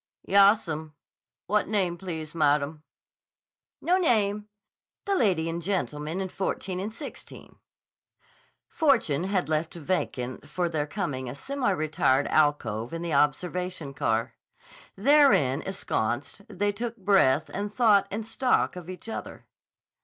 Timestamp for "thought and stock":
17.71-18.75